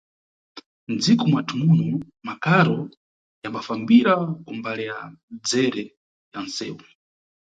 Nʼdziko 0.91 1.23
mwathu 1.29 1.53
muno, 1.61 1.87
makaro 2.27 2.77
yambafambira 3.43 4.13
kumbali 4.45 4.83
ya 4.89 4.97
dzere 5.45 5.83
ya 6.33 6.39
nʼsewu. 6.45 6.83